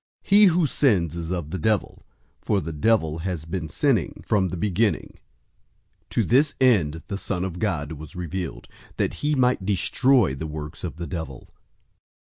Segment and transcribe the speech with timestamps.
[0.23, 2.07] 003:008 He who sins is of the devil,
[2.41, 5.19] for the devil has been sinning from the beginning.
[6.09, 8.67] To this end the Son of God was revealed,
[8.97, 11.53] that he might destroy the works of the devil.